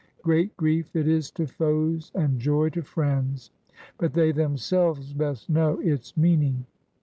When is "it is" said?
0.95-1.29